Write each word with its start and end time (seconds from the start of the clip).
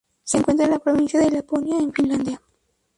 Se 0.23 0.39
encuentra 0.39 0.65
en 0.65 0.71
la 0.71 0.79
provincia 0.79 1.19
de 1.19 1.29
Laponia 1.29 1.77
en 1.77 1.93
Finlandia. 1.93 2.41